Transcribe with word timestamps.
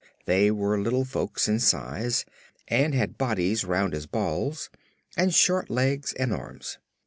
They 0.25 0.49
were 0.49 0.81
little 0.81 1.05
folks 1.05 1.47
in 1.47 1.59
size 1.59 2.25
and 2.67 2.95
had 2.95 3.19
bodies 3.19 3.63
round 3.63 3.93
as 3.93 4.07
balls 4.07 4.71
and 5.15 5.31
short 5.31 5.69
legs 5.69 6.11
and 6.13 6.33
arms. 6.33 6.79